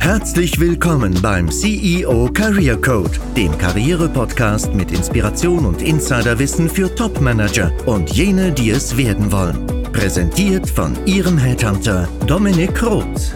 [0.00, 8.10] Herzlich willkommen beim CEO Career Code, dem Karriere-Podcast mit Inspiration und Insiderwissen für Top-Manager und
[8.10, 9.66] jene, die es werden wollen.
[9.92, 13.34] Präsentiert von Ihrem Headhunter Dominik Roth.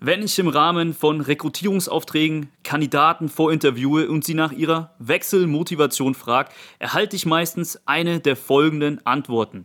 [0.00, 7.16] Wenn ich im Rahmen von Rekrutierungsaufträgen Kandidaten vorinterviewe und sie nach ihrer Wechselmotivation frage, erhalte
[7.16, 9.64] ich meistens eine der folgenden Antworten.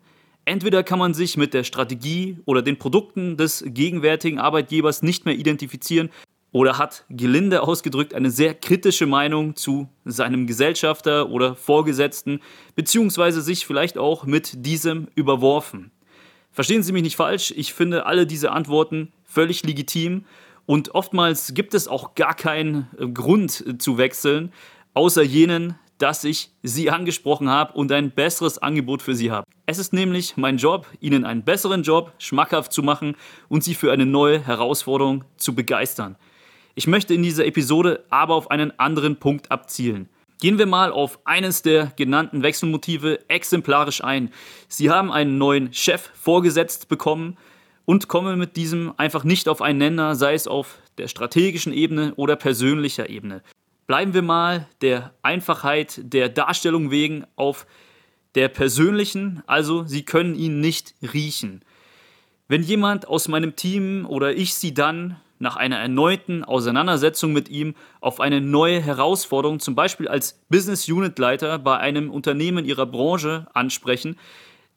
[0.52, 5.36] Entweder kann man sich mit der Strategie oder den Produkten des gegenwärtigen Arbeitgebers nicht mehr
[5.36, 6.10] identifizieren
[6.52, 12.42] oder hat gelinde ausgedrückt eine sehr kritische Meinung zu seinem Gesellschafter oder Vorgesetzten,
[12.76, 15.92] beziehungsweise sich vielleicht auch mit diesem überworfen.
[16.52, 20.26] Verstehen Sie mich nicht falsch, ich finde alle diese Antworten völlig legitim
[20.66, 24.52] und oftmals gibt es auch gar keinen Grund zu wechseln,
[24.96, 29.46] außer jenen, dass ich Sie angesprochen habe und ein besseres Angebot für Sie habe.
[29.66, 33.16] Es ist nämlich mein Job, Ihnen einen besseren Job schmackhaft zu machen
[33.50, 36.16] und Sie für eine neue Herausforderung zu begeistern.
[36.74, 40.10] Ich möchte in dieser Episode aber auf einen anderen Punkt abzielen.
[40.40, 44.32] Gehen wir mal auf eines der genannten Wechselmotive exemplarisch ein.
[44.68, 47.38] Sie haben einen neuen Chef vorgesetzt bekommen
[47.86, 52.14] und kommen mit diesem einfach nicht auf einen Nenner, sei es auf der strategischen Ebene
[52.16, 53.44] oder persönlicher Ebene.
[53.92, 57.68] Bleiben wir mal der Einfachheit der Darstellung wegen auf
[58.36, 61.62] der persönlichen, also Sie können ihn nicht riechen.
[62.48, 67.76] Wenn jemand aus meinem Team oder ich Sie dann nach einer erneuten Auseinandersetzung mit ihm
[68.00, 73.48] auf eine neue Herausforderung, zum Beispiel als Business Unit Leiter bei einem Unternehmen Ihrer Branche
[73.54, 74.18] ansprechen,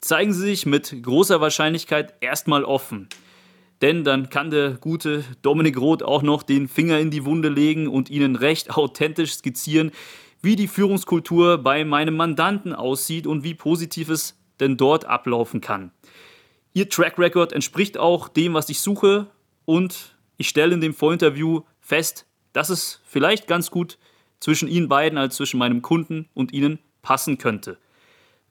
[0.00, 3.08] zeigen Sie sich mit großer Wahrscheinlichkeit erstmal offen.
[3.82, 7.88] Denn dann kann der gute Dominik Roth auch noch den Finger in die Wunde legen
[7.88, 9.90] und Ihnen recht authentisch skizzieren,
[10.42, 15.90] wie die Führungskultur bei meinem Mandanten aussieht und wie positiv es denn dort ablaufen kann.
[16.72, 19.26] Ihr Track Record entspricht auch dem, was ich suche
[19.64, 23.98] und ich stelle in dem Vorinterview fest, dass es vielleicht ganz gut
[24.40, 27.78] zwischen Ihnen beiden als zwischen meinem Kunden und Ihnen passen könnte.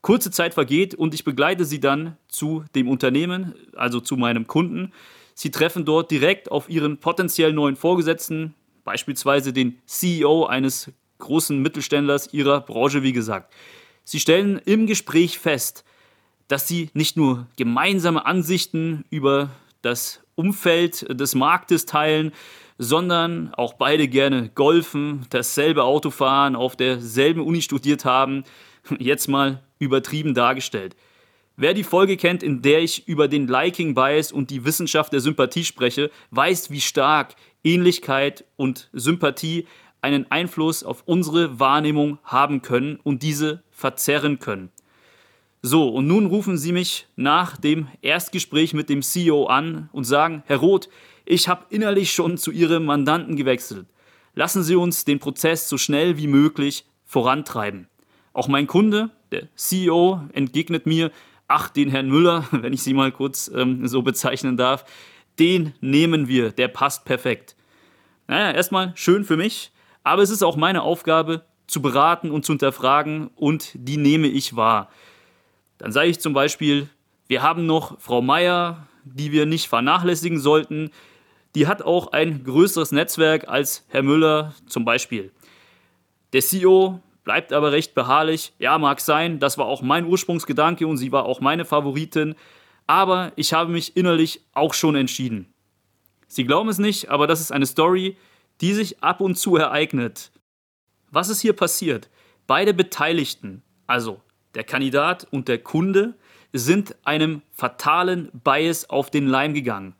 [0.03, 4.91] Kurze Zeit vergeht und ich begleite Sie dann zu dem Unternehmen, also zu meinem Kunden.
[5.33, 8.53] Sie treffen dort direkt auf Ihren potenziell neuen Vorgesetzten,
[8.83, 13.53] beispielsweise den CEO eines großen Mittelständlers Ihrer Branche, wie gesagt.
[14.03, 15.85] Sie stellen im Gespräch fest,
[16.49, 19.51] dass Sie nicht nur gemeinsame Ansichten über
[19.83, 22.33] das Umfeld des Marktes teilen,
[22.77, 28.43] sondern auch beide gerne golfen, dasselbe Auto fahren, auf derselben Uni studiert haben,
[28.99, 30.95] jetzt mal übertrieben dargestellt.
[31.55, 35.19] Wer die Folge kennt, in der ich über den Liking Bias und die Wissenschaft der
[35.19, 39.67] Sympathie spreche, weiß, wie stark Ähnlichkeit und Sympathie
[40.01, 44.71] einen Einfluss auf unsere Wahrnehmung haben können und diese verzerren können.
[45.61, 50.43] So, und nun rufen Sie mich nach dem Erstgespräch mit dem CEO an und sagen,
[50.45, 50.89] Herr Roth,
[51.23, 53.87] ich habe innerlich schon zu Ihrem Mandanten gewechselt.
[54.35, 57.87] Lassen Sie uns den Prozess so schnell wie möglich vorantreiben.
[58.33, 61.11] Auch mein Kunde, der CEO, entgegnet mir,
[61.47, 64.85] ach, den Herrn Müller, wenn ich Sie mal kurz ähm, so bezeichnen darf,
[65.39, 67.55] den nehmen wir, der passt perfekt.
[68.27, 69.71] Naja, erstmal schön für mich,
[70.03, 74.55] aber es ist auch meine Aufgabe, zu beraten und zu hinterfragen und die nehme ich
[74.55, 74.89] wahr.
[75.77, 76.89] Dann sage ich zum Beispiel,
[77.27, 80.91] wir haben noch Frau Meier, die wir nicht vernachlässigen sollten.
[81.55, 85.31] Die hat auch ein größeres Netzwerk als Herr Müller zum Beispiel.
[86.33, 88.53] Der CEO bleibt aber recht beharrlich.
[88.59, 92.35] Ja, mag sein, das war auch mein Ursprungsgedanke und sie war auch meine Favoritin,
[92.87, 95.53] aber ich habe mich innerlich auch schon entschieden.
[96.27, 98.17] Sie glauben es nicht, aber das ist eine Story,
[98.61, 100.31] die sich ab und zu ereignet.
[101.11, 102.09] Was ist hier passiert?
[102.47, 104.21] Beide Beteiligten, also
[104.55, 106.15] der Kandidat und der Kunde,
[106.51, 109.95] sind einem fatalen Bias auf den Leim gegangen.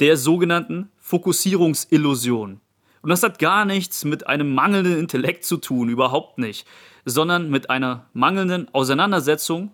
[0.00, 2.60] Der sogenannten Fokussierungsillusion.
[3.08, 6.66] Und das hat gar nichts mit einem mangelnden Intellekt zu tun, überhaupt nicht,
[7.06, 9.70] sondern mit einer mangelnden Auseinandersetzung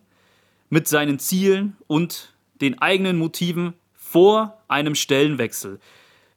[0.71, 5.81] mit seinen Zielen und den eigenen Motiven vor einem Stellenwechsel.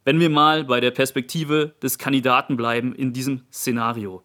[0.06, 4.24] Wenn wir mal bei der Perspektive des Kandidaten bleiben in diesem Szenario.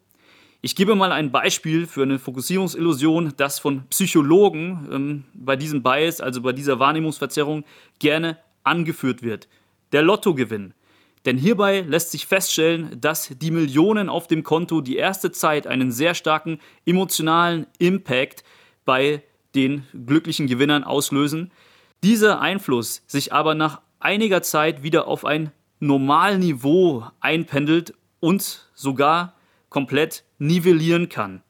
[0.63, 6.21] Ich gebe mal ein Beispiel für eine Fokussierungsillusion, das von Psychologen ähm, bei diesem Bias,
[6.21, 7.65] also bei dieser Wahrnehmungsverzerrung,
[7.99, 9.47] gerne angeführt wird.
[9.91, 10.73] Der Lottogewinn.
[11.25, 15.91] Denn hierbei lässt sich feststellen, dass die Millionen auf dem Konto die erste Zeit einen
[15.91, 18.43] sehr starken emotionalen Impact
[18.83, 19.23] bei
[19.55, 21.51] den glücklichen Gewinnern auslösen.
[22.03, 29.35] Dieser Einfluss sich aber nach einiger Zeit wieder auf ein Normalniveau einpendelt und sogar
[29.69, 31.41] komplett nivellieren kann.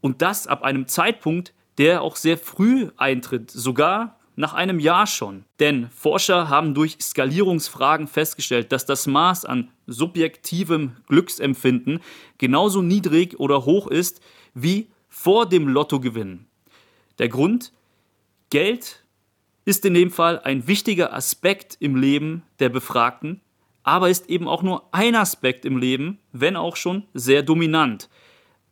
[0.00, 5.44] Und das ab einem Zeitpunkt, der auch sehr früh eintritt, sogar nach einem Jahr schon.
[5.60, 12.00] Denn Forscher haben durch Skalierungsfragen festgestellt, dass das Maß an subjektivem Glücksempfinden
[12.38, 14.20] genauso niedrig oder hoch ist
[14.54, 16.46] wie vor dem Lottogewinn.
[17.18, 17.72] Der Grund?
[18.48, 19.04] Geld
[19.64, 23.40] ist in dem Fall ein wichtiger Aspekt im Leben der Befragten,
[23.82, 28.08] aber ist eben auch nur ein Aspekt im Leben, wenn auch schon sehr dominant.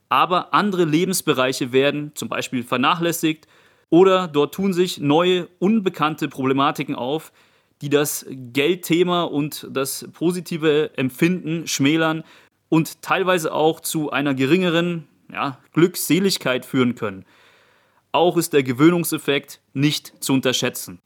[0.09, 3.47] Aber andere Lebensbereiche werden zum Beispiel vernachlässigt
[3.89, 7.31] oder dort tun sich neue, unbekannte Problematiken auf,
[7.81, 12.23] die das Geldthema und das positive Empfinden schmälern
[12.67, 17.25] und teilweise auch zu einer geringeren ja, Glückseligkeit führen können.
[18.11, 20.99] Auch ist der Gewöhnungseffekt nicht zu unterschätzen.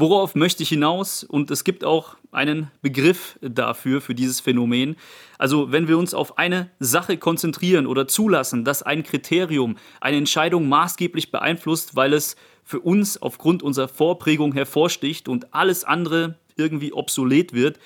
[0.00, 1.24] Worauf möchte ich hinaus?
[1.24, 4.96] Und es gibt auch einen Begriff dafür, für dieses Phänomen.
[5.36, 10.70] Also wenn wir uns auf eine Sache konzentrieren oder zulassen, dass ein Kriterium eine Entscheidung
[10.70, 17.52] maßgeblich beeinflusst, weil es für uns aufgrund unserer Vorprägung hervorsticht und alles andere irgendwie obsolet
[17.52, 17.78] wird,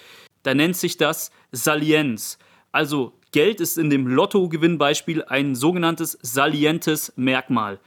[0.44, 2.38] dann nennt sich das Salienz.
[2.70, 7.81] Also Geld ist in dem Lottogewinnbeispiel ein sogenanntes salientes Merkmal.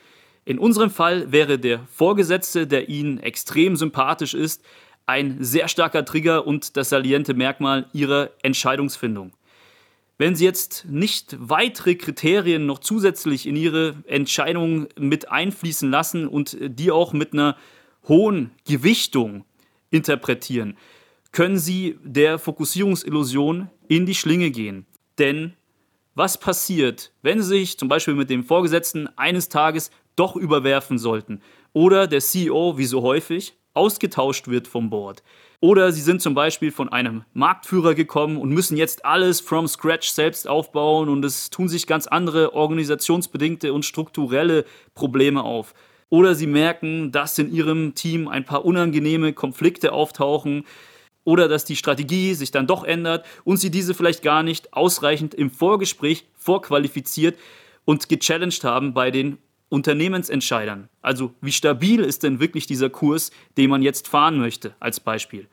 [0.48, 4.64] In unserem Fall wäre der Vorgesetzte, der Ihnen extrem sympathisch ist,
[5.06, 9.34] ein sehr starker Trigger und das saliente Merkmal Ihrer Entscheidungsfindung.
[10.18, 16.56] Wenn Sie jetzt nicht weitere Kriterien noch zusätzlich in Ihre Entscheidung mit einfließen lassen und
[16.62, 17.58] die auch mit einer
[18.08, 19.44] hohen Gewichtung
[19.90, 20.78] interpretieren,
[21.34, 24.86] können Sie der Fokussierungsillusion in die Schlinge gehen.
[25.20, 25.58] Denn
[26.18, 31.42] was passiert, wenn Sie sich zum Beispiel mit dem Vorgesetzten eines Tages doch überwerfen sollten.
[31.74, 35.22] Oder der CEO, wie so häufig, ausgetauscht wird vom Board.
[35.60, 40.10] Oder sie sind zum Beispiel von einem Marktführer gekommen und müssen jetzt alles from scratch
[40.10, 44.66] selbst aufbauen und es tun sich ganz andere organisationsbedingte und strukturelle
[44.96, 45.76] Probleme auf.
[46.10, 50.64] Oder sie merken, dass in ihrem Team ein paar unangenehme Konflikte auftauchen
[51.28, 55.34] oder dass die Strategie sich dann doch ändert und sie diese vielleicht gar nicht ausreichend
[55.34, 57.38] im Vorgespräch vorqualifiziert
[57.84, 59.38] und gechallenged haben bei den
[59.68, 60.88] Unternehmensentscheidern.
[61.02, 65.48] Also wie stabil ist denn wirklich dieser Kurs, den man jetzt fahren möchte, als Beispiel.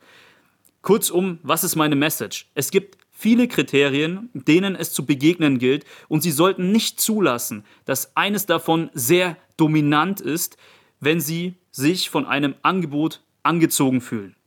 [0.81, 2.49] Kurzum, was ist meine Message?
[2.55, 8.15] Es gibt viele Kriterien, denen es zu begegnen gilt und Sie sollten nicht zulassen, dass
[8.15, 10.55] eines davon sehr dominant ist,
[11.01, 14.37] wenn Sie sich von einem Angebot angezogen fühlen.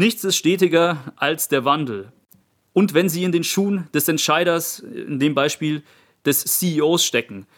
[0.00, 2.12] Nichts ist stetiger als der Wandel.
[2.72, 5.82] Und wenn Sie in den Schuhen des Entscheiders, in dem Beispiel
[6.24, 7.48] des CEOs stecken,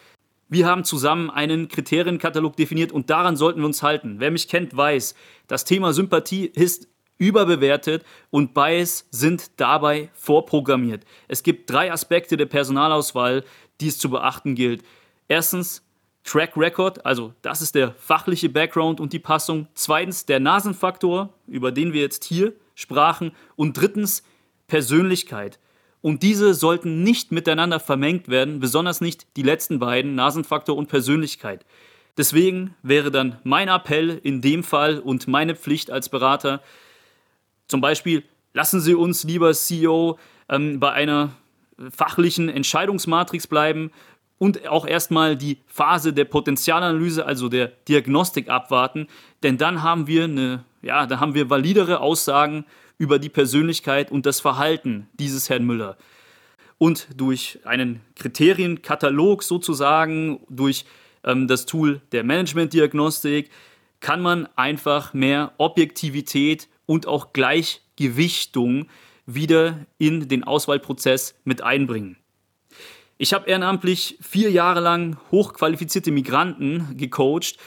[0.48, 4.20] wir haben zusammen einen Kriterienkatalog definiert und daran sollten wir uns halten.
[4.20, 5.14] Wer mich kennt, weiß,
[5.48, 6.88] das Thema Sympathie ist
[7.18, 11.04] überbewertet und Bias sind dabei vorprogrammiert.
[11.28, 13.44] Es gibt drei Aspekte der Personalauswahl,
[13.82, 14.82] die es zu beachten gilt.
[15.28, 15.82] Erstens
[16.30, 19.66] Track Record, also das ist der fachliche Background und die Passung.
[19.74, 23.32] Zweitens der Nasenfaktor, über den wir jetzt hier sprachen.
[23.56, 24.22] Und drittens
[24.68, 25.58] Persönlichkeit.
[26.02, 31.66] Und diese sollten nicht miteinander vermengt werden, besonders nicht die letzten beiden, Nasenfaktor und Persönlichkeit.
[32.16, 36.62] Deswegen wäre dann mein Appell in dem Fall und meine Pflicht als Berater
[37.66, 38.22] zum Beispiel,
[38.52, 40.16] lassen Sie uns lieber CEO
[40.48, 41.30] ähm, bei einer
[41.90, 43.90] fachlichen Entscheidungsmatrix bleiben
[44.40, 49.06] und auch erstmal die Phase der Potenzialanalyse, also der Diagnostik abwarten,
[49.42, 52.64] denn dann haben wir eine, ja, da haben wir validere Aussagen
[52.96, 55.98] über die Persönlichkeit und das Verhalten dieses Herrn Müller.
[56.78, 60.86] Und durch einen Kriterienkatalog sozusagen, durch
[61.22, 63.50] ähm, das Tool der Managementdiagnostik,
[64.00, 68.86] kann man einfach mehr Objektivität und auch Gleichgewichtung
[69.26, 72.16] wieder in den Auswahlprozess mit einbringen.
[73.22, 77.58] Ich habe ehrenamtlich vier Jahre lang hochqualifizierte Migranten gecoacht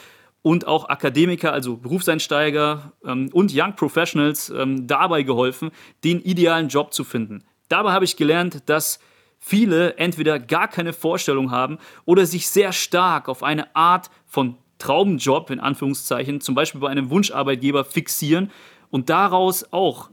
[0.42, 5.70] und auch Akademiker, also Berufseinsteiger ähm, und Young Professionals ähm, dabei geholfen,
[6.02, 7.44] den idealen Job zu finden.
[7.68, 8.98] Dabei habe ich gelernt, dass
[9.38, 15.50] viele entweder gar keine Vorstellung haben oder sich sehr stark auf eine Art von Traumjob
[15.50, 18.50] in Anführungszeichen, zum Beispiel bei einem Wunscharbeitgeber, fixieren
[18.90, 20.10] und daraus auch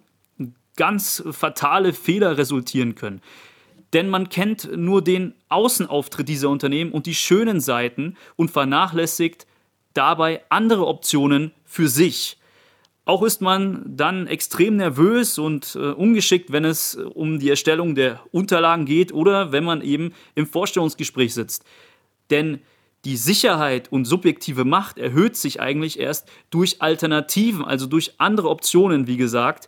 [0.75, 3.21] ganz fatale Fehler resultieren können.
[3.93, 9.45] Denn man kennt nur den Außenauftritt dieser Unternehmen und die schönen Seiten und vernachlässigt
[9.93, 12.37] dabei andere Optionen für sich.
[13.03, 17.95] Auch ist man dann extrem nervös und äh, ungeschickt, wenn es äh, um die Erstellung
[17.95, 21.65] der Unterlagen geht oder wenn man eben im Vorstellungsgespräch sitzt.
[22.29, 22.61] Denn
[23.03, 29.07] die Sicherheit und subjektive Macht erhöht sich eigentlich erst durch Alternativen, also durch andere Optionen,
[29.07, 29.67] wie gesagt.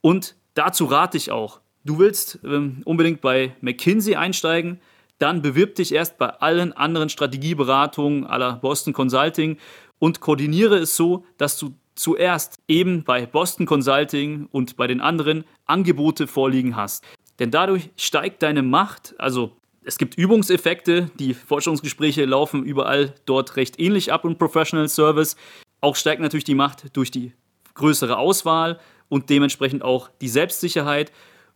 [0.00, 1.60] Und dazu rate ich auch.
[1.84, 4.80] Du willst ähm, unbedingt bei McKinsey einsteigen,
[5.18, 9.58] dann bewirb dich erst bei allen anderen Strategieberatungen aller Boston Consulting
[9.98, 15.44] und koordiniere es so, dass du zuerst eben bei Boston Consulting und bei den anderen
[15.66, 17.04] Angebote vorliegen hast.
[17.38, 23.80] Denn dadurch steigt deine Macht, also es gibt Übungseffekte, die Forschungsgespräche laufen überall dort recht
[23.80, 25.36] ähnlich ab im Professional Service.
[25.80, 27.32] Auch steigt natürlich die Macht durch die
[27.74, 31.10] größere Auswahl und dementsprechend auch die Selbstsicherheit.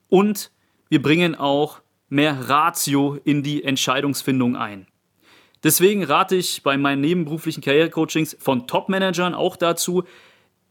[0.09, 0.51] Und
[0.89, 4.87] wir bringen auch mehr Ratio in die Entscheidungsfindung ein.
[5.65, 10.05] Deswegen rate ich bei meinen nebenberuflichen Karrierecoachings von Top-Managern auch dazu,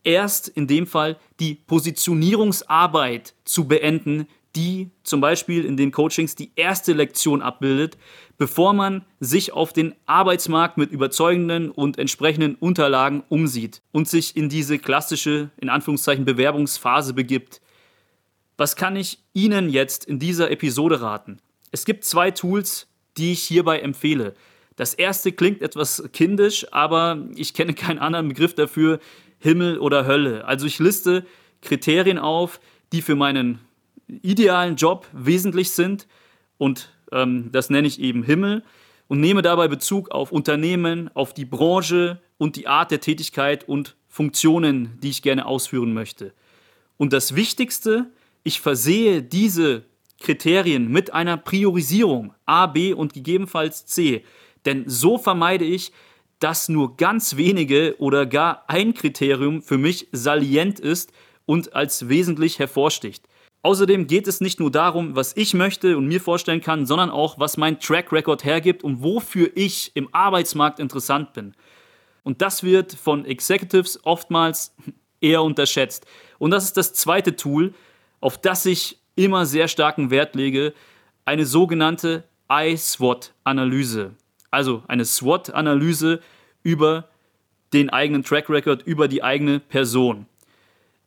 [0.04, 6.52] erst in dem Fall die Positionierungsarbeit zu beenden, die zum Beispiel in den Coachings die
[6.56, 7.98] erste Lektion abbildet,
[8.38, 14.48] bevor man sich auf den Arbeitsmarkt mit überzeugenden und entsprechenden Unterlagen umsieht und sich in
[14.48, 17.62] diese klassische, in Anführungszeichen, Bewerbungsphase begibt.
[18.58, 21.40] Was kann ich Ihnen jetzt in dieser Episode raten?
[21.72, 24.34] Es gibt zwei Tools, die ich hierbei empfehle.
[24.76, 29.00] Das erste klingt etwas kindisch, aber ich kenne keinen anderen Begriff dafür,
[29.40, 30.46] Himmel oder Hölle.
[30.46, 31.26] Also ich liste
[31.62, 32.60] Kriterien auf,
[32.92, 33.60] die für meinen
[34.08, 36.08] idealen Job wesentlich sind
[36.58, 38.64] und ähm, das nenne ich eben Himmel
[39.08, 43.96] und nehme dabei Bezug auf Unternehmen, auf die Branche und die Art der Tätigkeit und
[44.08, 46.34] Funktionen, die ich gerne ausführen möchte.
[46.98, 48.12] Und das Wichtigste,
[48.46, 49.86] ich versehe diese
[50.22, 54.24] Kriterien mit einer Priorisierung A, B und gegebenenfalls C.
[54.66, 55.92] Denn so vermeide ich,
[56.40, 61.12] dass nur ganz wenige oder gar ein Kriterium für mich salient ist
[61.46, 63.28] und als wesentlich hervorsticht.
[63.64, 67.40] Außerdem geht es nicht nur darum, was ich möchte und mir vorstellen kann, sondern auch,
[67.40, 71.56] was mein Track Record hergibt und wofür ich im Arbeitsmarkt interessant bin.
[72.22, 74.76] Und das wird von Executives oftmals
[75.20, 76.06] eher unterschätzt.
[76.38, 77.74] Und das ist das zweite Tool,
[78.20, 80.74] auf das ich immer sehr starken Wert lege,
[81.26, 84.16] eine sogenannte I-SWOT-Analyse
[84.56, 86.22] also eine SWOT-Analyse
[86.64, 87.10] über
[87.74, 90.28] den eigenen Track Record, über die eigene Person.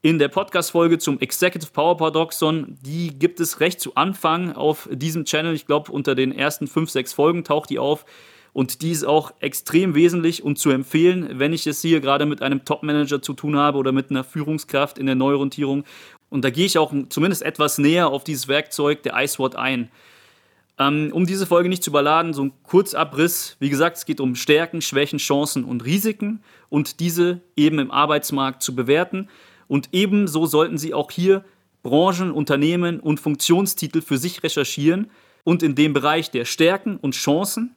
[0.02, 5.24] In der Podcast-Folge zum Executive Power Paradoxon, die gibt es recht zu Anfang auf diesem
[5.24, 5.54] Channel.
[5.54, 8.04] Ich glaube, unter den ersten fünf, sechs Folgen taucht die auf.
[8.52, 12.42] Und die ist auch extrem wesentlich und zu empfehlen, wenn ich es hier gerade mit
[12.42, 15.84] einem Top-Manager zu tun habe oder mit einer Führungskraft in der Neuorientierung.
[16.30, 19.90] Und da gehe ich auch zumindest etwas näher auf dieses Werkzeug der iSWOT ein.
[20.78, 23.56] Ähm, um diese Folge nicht zu überladen, so ein Kurzabriss.
[23.58, 28.62] Wie gesagt, es geht um Stärken, Schwächen, Chancen und Risiken und diese eben im Arbeitsmarkt
[28.62, 29.28] zu bewerten.
[29.66, 31.44] Und ebenso sollten Sie auch hier
[31.82, 35.10] Branchen, Unternehmen und Funktionstitel für sich recherchieren.
[35.44, 37.74] Und in dem Bereich der Stärken und Chancen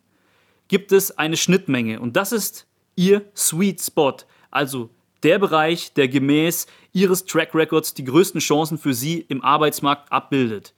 [0.67, 1.99] gibt es eine Schnittmenge.
[1.99, 4.17] Und das ist Ihr Sweet Spot,
[4.51, 4.89] also
[5.23, 10.73] der Bereich, der gemäß Ihres Track Records die größten Chancen für Sie im Arbeitsmarkt abbildet.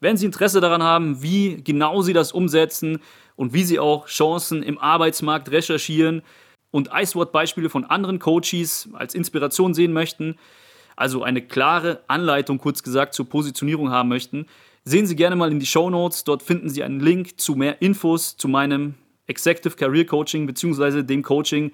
[0.00, 3.00] Wenn Sie Interesse daran haben, wie genau Sie das umsetzen
[3.36, 6.22] und wie Sie auch Chancen im Arbeitsmarkt recherchieren
[6.70, 10.36] und IceWord-Beispiele von anderen Coaches als Inspiration sehen möchten,
[10.96, 14.46] also eine klare Anleitung, kurz gesagt, zur Positionierung haben möchten,
[14.84, 16.24] sehen Sie gerne mal in die Show Notes.
[16.24, 18.94] Dort finden Sie einen Link zu mehr Infos zu meinem
[19.26, 21.02] Executive Career Coaching bzw.
[21.02, 21.72] dem Coaching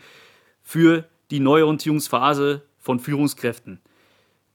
[0.62, 3.80] für die Neuorientierungsphase von Führungskräften.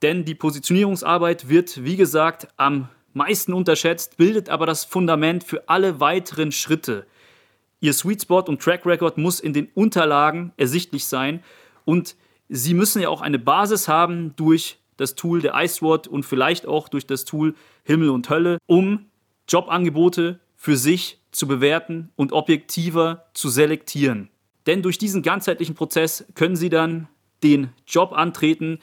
[0.01, 6.00] Denn die Positionierungsarbeit wird, wie gesagt, am meisten unterschätzt, bildet aber das Fundament für alle
[6.00, 7.06] weiteren Schritte.
[7.80, 11.44] Ihr Sweet Spot und Track Record muss in den Unterlagen ersichtlich sein
[11.86, 12.15] und
[12.50, 16.88] Sie müssen ja auch eine Basis haben durch das Tool der iSWOT und vielleicht auch
[16.88, 19.06] durch das Tool Himmel und Hölle, um
[19.48, 24.30] Jobangebote für sich zu bewerten und objektiver zu selektieren.
[24.65, 27.08] Denn durch diesen ganzheitlichen Prozess können Sie dann
[27.43, 28.79] den Job antreten,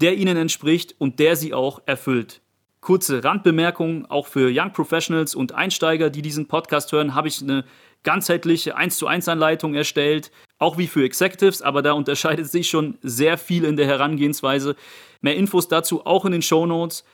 [0.00, 2.40] der Ihnen entspricht und der Sie auch erfüllt.
[2.80, 7.64] Kurze Randbemerkung, auch für Young Professionals und Einsteiger, die diesen Podcast hören, habe ich eine
[8.02, 12.96] ganzheitliche 1 zu 1 Anleitung erstellt, auch wie für Executives, aber da unterscheidet sich schon
[13.02, 14.76] sehr viel in der Herangehensweise.
[15.20, 17.04] Mehr Infos dazu auch in den Show Notes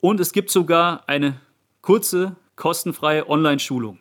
[0.00, 1.40] und es gibt sogar eine
[1.80, 3.98] kurze, kostenfreie Online-Schulung.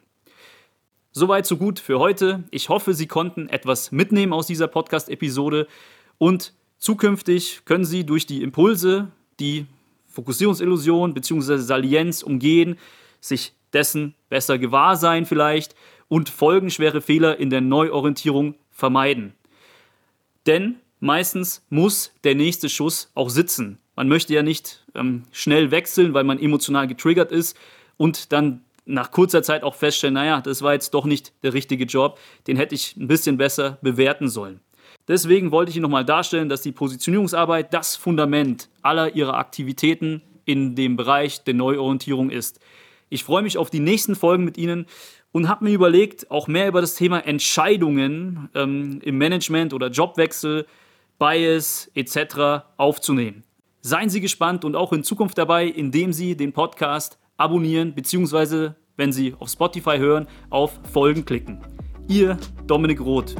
[1.15, 2.43] Soweit, so gut für heute.
[2.49, 5.67] Ich hoffe, Sie konnten etwas mitnehmen aus dieser Podcast-Episode
[6.17, 9.67] und zukünftig können Sie durch die Impulse, die
[10.07, 11.57] Fokussierungsillusion bzw.
[11.57, 12.79] Salienz umgehen,
[13.21, 15.75] sich dessen besser gewahr sein vielleicht
[16.07, 19.33] und folgenschwere Fehler in der Neuorientierung vermeiden.
[20.47, 23.77] Denn meistens muss der nächste Schuss auch sitzen.
[23.95, 27.55] Man möchte ja nicht ähm, schnell wechseln, weil man emotional getriggert ist
[27.97, 31.85] und dann nach kurzer Zeit auch feststellen, naja, das war jetzt doch nicht der richtige
[31.85, 34.59] Job, den hätte ich ein bisschen besser bewerten sollen.
[35.07, 40.75] Deswegen wollte ich Ihnen nochmal darstellen, dass die Positionierungsarbeit das Fundament aller Ihrer Aktivitäten in
[40.75, 42.59] dem Bereich der Neuorientierung ist.
[43.09, 44.85] Ich freue mich auf die nächsten Folgen mit Ihnen
[45.31, 50.65] und habe mir überlegt, auch mehr über das Thema Entscheidungen ähm, im Management oder Jobwechsel,
[51.19, 52.65] Bias etc.
[52.77, 53.43] aufzunehmen.
[53.81, 59.11] Seien Sie gespannt und auch in Zukunft dabei, indem Sie den Podcast abonnieren, beziehungsweise, wenn
[59.11, 61.59] Sie auf Spotify hören, auf Folgen klicken.
[62.07, 63.35] Ihr Dominik Roth.